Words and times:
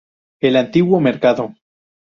El 0.39 0.55
antiguo 0.55 0.99
mercado. 0.99 1.53